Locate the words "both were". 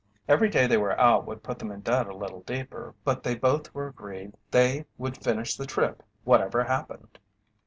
3.35-3.89